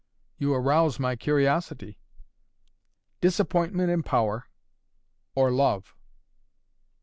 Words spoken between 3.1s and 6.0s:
"Disappointment in power or love!"